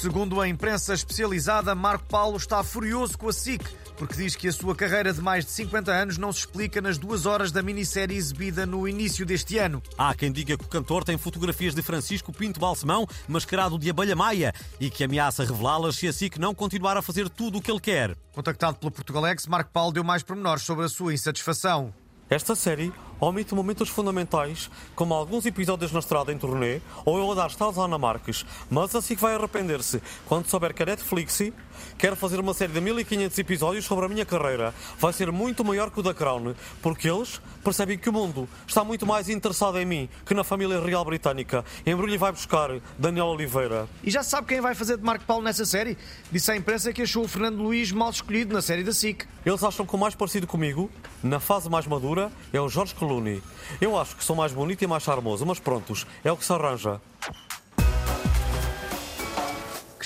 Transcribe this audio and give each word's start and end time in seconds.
Segundo 0.00 0.40
a 0.40 0.46
imprensa 0.46 0.94
especializada, 0.94 1.74
Marco 1.74 2.04
Paulo 2.04 2.36
está 2.36 2.62
furioso 2.62 3.18
com 3.18 3.28
a 3.28 3.32
SIC, 3.32 3.68
porque 3.96 4.14
diz 4.14 4.36
que 4.36 4.46
a 4.46 4.52
sua 4.52 4.72
carreira 4.72 5.12
de 5.12 5.20
mais 5.20 5.44
de 5.44 5.50
50 5.50 5.90
anos 5.90 6.16
não 6.16 6.32
se 6.32 6.38
explica 6.38 6.80
nas 6.80 6.98
duas 6.98 7.26
horas 7.26 7.50
da 7.50 7.64
minissérie 7.64 8.16
exibida 8.16 8.64
no 8.64 8.86
início 8.86 9.26
deste 9.26 9.58
ano. 9.58 9.82
Há 9.98 10.14
quem 10.14 10.30
diga 10.30 10.56
que 10.56 10.64
o 10.64 10.68
cantor 10.68 11.02
tem 11.02 11.18
fotografias 11.18 11.74
de 11.74 11.82
Francisco 11.82 12.32
Pinto 12.32 12.60
Balsemão 12.60 13.08
mascarado 13.26 13.76
de 13.76 13.90
abelha 13.90 14.14
maia 14.14 14.54
e 14.78 14.88
que 14.88 15.02
ameaça 15.02 15.44
revelá-las 15.44 15.96
se 15.96 16.06
a 16.06 16.12
SIC 16.12 16.38
não 16.38 16.54
continuar 16.54 16.96
a 16.96 17.02
fazer 17.02 17.28
tudo 17.28 17.58
o 17.58 17.60
que 17.60 17.68
ele 17.68 17.80
quer. 17.80 18.16
Contactado 18.32 18.76
pelo 18.76 18.92
Portugalex, 18.92 19.48
Marco 19.48 19.72
Paulo 19.72 19.90
deu 19.90 20.04
mais 20.04 20.22
pormenores 20.22 20.62
sobre 20.62 20.84
a 20.84 20.88
sua 20.88 21.12
insatisfação. 21.12 21.92
Esta 22.30 22.54
série 22.54 22.92
omite 23.20 23.54
momentos 23.54 23.88
fundamentais, 23.88 24.70
como 24.94 25.14
alguns 25.14 25.46
episódios 25.46 25.92
na 25.92 25.98
estrada 25.98 26.32
em 26.32 26.38
turnê 26.38 26.80
ou 27.04 27.18
eu 27.18 27.30
a 27.32 27.34
dar 27.34 27.48
estalos 27.48 27.78
a 27.78 27.84
Ana 27.84 27.98
Marques, 27.98 28.44
mas 28.70 28.94
assim 28.94 29.14
que 29.14 29.22
vai 29.22 29.34
arrepender-se 29.34 30.00
quando 30.26 30.46
souber 30.46 30.74
que 30.74 30.82
a 30.82 30.86
Netflix 30.86 31.52
quer 31.96 32.16
fazer 32.16 32.40
uma 32.40 32.54
série 32.54 32.72
de 32.72 32.80
1500 32.80 33.38
episódios 33.38 33.84
sobre 33.84 34.06
a 34.06 34.08
minha 34.08 34.24
carreira. 34.24 34.74
Vai 34.98 35.12
ser 35.12 35.30
muito 35.30 35.64
maior 35.64 35.90
que 35.90 36.00
o 36.00 36.02
da 36.02 36.14
Crown, 36.14 36.54
porque 36.82 37.08
eles 37.08 37.40
percebem 37.62 37.98
que 37.98 38.08
o 38.08 38.12
mundo 38.12 38.48
está 38.66 38.82
muito 38.82 39.06
mais 39.06 39.28
interessado 39.28 39.78
em 39.78 39.84
mim 39.84 40.08
que 40.24 40.34
na 40.34 40.44
família 40.44 40.80
real 40.80 41.04
britânica. 41.04 41.64
Embrulho 41.86 42.18
vai 42.18 42.32
buscar 42.32 42.70
Daniel 42.98 43.26
Oliveira. 43.26 43.88
E 44.02 44.10
já 44.10 44.22
sabe 44.22 44.46
quem 44.46 44.60
vai 44.60 44.74
fazer 44.74 44.96
de 44.96 45.04
Marco 45.04 45.24
Paulo 45.24 45.42
nessa 45.42 45.64
série? 45.64 45.96
Disse 46.30 46.50
à 46.50 46.56
imprensa 46.56 46.92
que 46.92 47.02
achou 47.02 47.24
o 47.24 47.28
Fernando 47.28 47.62
Luís 47.62 47.92
mal 47.92 48.10
escolhido 48.10 48.54
na 48.54 48.62
série 48.62 48.82
da 48.82 48.92
SIC. 48.92 49.26
Eles 49.44 49.62
acham 49.62 49.86
que 49.86 49.94
o 49.94 49.98
mais 49.98 50.14
parecido 50.14 50.46
comigo, 50.46 50.90
na 51.22 51.40
fase 51.40 51.68
mais 51.68 51.86
madura, 51.86 52.30
é 52.52 52.60
o 52.60 52.68
Jorge 52.68 52.94
Clooney. 53.08 53.42
Eu 53.80 53.98
acho 53.98 54.14
que 54.14 54.22
sou 54.22 54.36
mais 54.36 54.52
bonito 54.52 54.82
e 54.82 54.86
mais 54.86 55.02
charmoso, 55.02 55.46
mas 55.46 55.58
prontos, 55.58 56.06
é 56.22 56.30
o 56.30 56.36
que 56.36 56.44
se 56.44 56.52
arranja. 56.52 57.00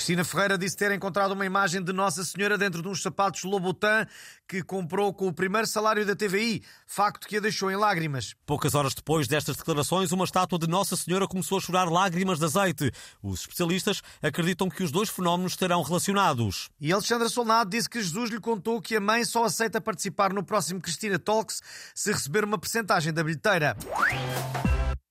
Cristina 0.03 0.25
Ferreira 0.25 0.57
disse 0.57 0.75
ter 0.75 0.91
encontrado 0.91 1.31
uma 1.31 1.45
imagem 1.45 1.81
de 1.81 1.93
Nossa 1.93 2.25
Senhora 2.25 2.57
dentro 2.57 2.81
de 2.81 2.87
uns 2.89 3.01
sapatos 3.01 3.45
Lobotan 3.45 4.05
que 4.45 4.61
comprou 4.61 5.13
com 5.13 5.29
o 5.29 5.33
primeiro 5.33 5.65
salário 5.65 6.05
da 6.05 6.13
TVI, 6.13 6.61
facto 6.85 7.25
que 7.25 7.37
a 7.37 7.39
deixou 7.39 7.71
em 7.71 7.77
lágrimas. 7.77 8.35
Poucas 8.45 8.75
horas 8.75 8.93
depois 8.93 9.29
destas 9.29 9.55
declarações, 9.55 10.11
uma 10.11 10.25
estátua 10.25 10.59
de 10.59 10.67
Nossa 10.67 10.97
Senhora 10.97 11.25
começou 11.25 11.57
a 11.57 11.61
chorar 11.61 11.89
lágrimas 11.89 12.37
de 12.37 12.43
azeite. 12.43 12.91
Os 13.21 13.39
especialistas 13.39 14.01
acreditam 14.21 14.69
que 14.69 14.83
os 14.83 14.91
dois 14.91 15.07
fenómenos 15.07 15.53
estarão 15.53 15.81
relacionados. 15.81 16.69
E 16.81 16.91
Alexandra 16.91 17.29
Solnado 17.29 17.69
disse 17.69 17.89
que 17.89 18.01
Jesus 18.01 18.29
lhe 18.29 18.41
contou 18.41 18.81
que 18.81 18.97
a 18.97 18.99
mãe 18.99 19.23
só 19.23 19.45
aceita 19.45 19.79
participar 19.79 20.33
no 20.33 20.43
próximo 20.43 20.81
Cristina 20.81 21.17
Talks 21.17 21.61
se 21.95 22.11
receber 22.11 22.43
uma 22.43 22.57
percentagem 22.57 23.13
da 23.13 23.23
bilheteira. 23.23 23.77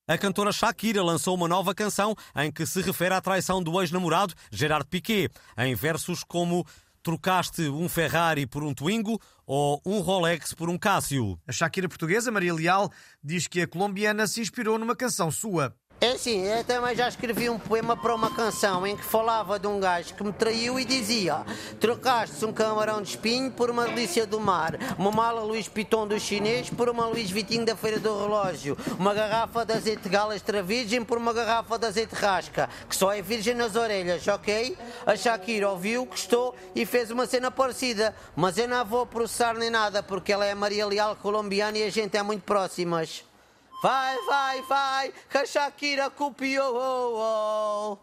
A 0.05 0.17
cantora 0.17 0.51
Shakira 0.51 1.01
lançou 1.01 1.33
uma 1.33 1.47
nova 1.47 1.73
canção 1.73 2.13
em 2.35 2.51
que 2.51 2.65
se 2.65 2.81
refere 2.81 3.15
à 3.15 3.21
traição 3.21 3.63
do 3.63 3.79
ex-namorado 3.79 4.33
Gerard 4.51 4.85
Piquet, 4.89 5.29
em 5.57 5.73
versos 5.75 6.25
como 6.25 6.67
trocaste 7.01 7.69
um 7.69 7.87
Ferrari 7.87 8.45
por 8.45 8.65
um 8.65 8.73
Twingo 8.73 9.17
ou 9.45 9.81
um 9.85 9.99
Rolex 9.99 10.53
por 10.53 10.69
um 10.69 10.77
Cássio. 10.77 11.39
A 11.47 11.53
Shakira 11.53 11.87
portuguesa, 11.87 12.31
Maria 12.31 12.53
Leal, 12.53 12.91
diz 13.23 13.47
que 13.47 13.61
a 13.61 13.67
colombiana 13.67 14.27
se 14.27 14.41
inspirou 14.41 14.77
numa 14.77 14.93
canção 14.93 15.31
sua. 15.31 15.73
É 16.03 16.17
sim, 16.17 16.45
eu 16.45 16.65
também 16.65 16.93
já 16.93 17.07
escrevi 17.07 17.49
um 17.49 17.57
poema 17.57 17.95
para 17.95 18.13
uma 18.13 18.29
canção 18.29 18.85
em 18.85 18.93
que 18.93 19.05
falava 19.05 19.57
de 19.57 19.67
um 19.67 19.79
gajo 19.79 20.13
que 20.13 20.21
me 20.21 20.33
traiu 20.33 20.77
e 20.77 20.83
dizia: 20.83 21.45
Trocaste 21.79 22.43
um 22.43 22.51
camarão 22.51 23.01
de 23.01 23.11
espinho 23.11 23.49
por 23.49 23.69
uma 23.69 23.85
delícia 23.85 24.27
do 24.27 24.37
mar, 24.37 24.77
uma 24.97 25.11
mala 25.11 25.41
Luís 25.43 25.69
Piton 25.69 26.05
do 26.05 26.19
chinês 26.19 26.69
por 26.69 26.89
uma 26.89 27.05
Luís 27.05 27.31
Vitinho 27.31 27.65
da 27.65 27.73
Feira 27.77 27.99
do 27.99 28.19
Relógio, 28.19 28.77
uma 28.99 29.13
garrafa 29.13 29.65
de 29.65 29.71
azeite 29.71 30.09
gala 30.09 30.35
extra 30.35 30.61
virgem 30.61 31.05
por 31.05 31.17
uma 31.17 31.31
garrafa 31.31 31.79
de 31.79 31.85
azeite 31.85 32.15
rasca, 32.15 32.69
que 32.89 32.97
só 32.97 33.13
é 33.13 33.21
virgem 33.21 33.55
nas 33.55 33.77
orelhas, 33.77 34.27
ok? 34.27 34.77
A 35.05 35.15
Shakira 35.15 35.69
ouviu, 35.69 36.03
gostou 36.03 36.53
e 36.75 36.85
fez 36.85 37.11
uma 37.11 37.25
cena 37.25 37.49
parecida, 37.49 38.13
mas 38.35 38.57
eu 38.57 38.67
não 38.67 38.83
vou 38.83 39.05
processar 39.05 39.53
nem 39.53 39.69
nada 39.69 40.03
porque 40.03 40.33
ela 40.33 40.45
é 40.45 40.53
Maria 40.53 40.85
Leal 40.85 41.15
colombiana 41.15 41.77
e 41.77 41.83
a 41.83 41.89
gente 41.89 42.17
é 42.17 42.21
muito 42.21 42.43
próximas. 42.43 43.23
Vai, 43.83 44.15
vai, 44.25 44.61
vai, 44.61 45.13
que 45.29 45.37
a 45.39 45.45
Shakira 45.45 46.09
copiou. 46.09 47.99